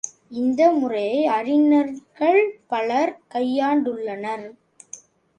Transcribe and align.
இந்த 0.31 0.71
முறையை 0.71 1.19
அறிஞர்கள் 1.27 2.39
பலர் 2.67 3.11
கையாண்டுள்ளனர். 3.33 4.47